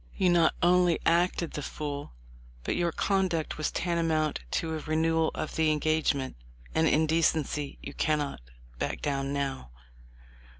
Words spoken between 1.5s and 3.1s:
the fool, but your